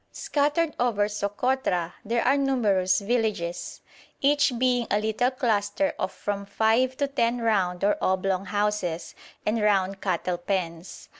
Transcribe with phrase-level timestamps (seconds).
[0.11, 3.81] Scattered over Sokotra there are numerous villages,
[4.19, 9.13] each being a little cluster of from five to ten round or oblong houses
[9.45, 11.07] and round cattle pens.